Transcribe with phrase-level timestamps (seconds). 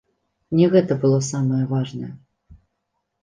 [0.59, 2.09] Не гэта было самае важнае!